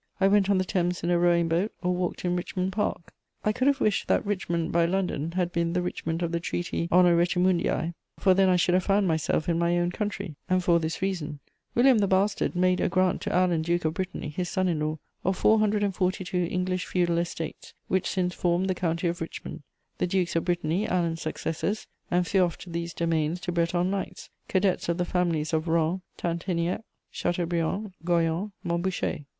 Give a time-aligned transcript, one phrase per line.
[0.19, 3.13] _I went on the Thames in a rowing boat, or walked in Richmond Park.
[3.45, 6.87] I could have wished that Richmond by London had been the Richmond of the treaty
[6.91, 10.79] Honor Richemundiæ, for then I should have found myself in my own country, and for
[10.79, 11.39] this reason:
[11.75, 14.97] William the Bastard made a grant to Alan Duke of Brittany, his son in law,
[15.23, 19.61] of 442 English feudal estates, which since formed the County of Richmond:
[19.99, 25.05] the Dukes of Brittany, Alan's successors, enfeoffed these domains to Breton knights, cadets of the
[25.05, 26.81] families of Rohan, Tinténiac,
[27.11, 29.25] Chateaubriand, Goyon, Montboucher.